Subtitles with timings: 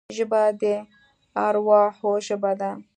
[0.17, 0.63] ژبه د
[1.45, 2.71] ارواحو ژبه ده